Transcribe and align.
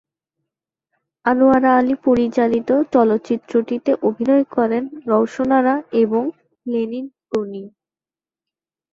আনোয়ারা 1.25 1.71
আলী 1.79 1.95
পরিচালিত 2.05 2.69
চলচ্চিত্রটিতে 2.93 3.91
অভিনয় 4.07 4.45
করেন 4.55 4.83
রওশন 5.07 5.49
আরা 5.59 5.75
এবং 6.01 6.23
লেনিন 6.65 7.05
গনি। 7.31 7.63